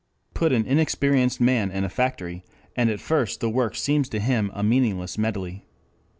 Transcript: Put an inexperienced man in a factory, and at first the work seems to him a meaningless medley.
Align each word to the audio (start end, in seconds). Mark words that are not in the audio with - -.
Put 0.33 0.51
an 0.51 0.65
inexperienced 0.65 1.39
man 1.39 1.69
in 1.69 1.83
a 1.83 1.87
factory, 1.89 2.43
and 2.75 2.89
at 2.89 2.99
first 2.99 3.39
the 3.39 3.51
work 3.51 3.75
seems 3.75 4.09
to 4.09 4.19
him 4.19 4.49
a 4.55 4.63
meaningless 4.63 5.15
medley. 5.19 5.63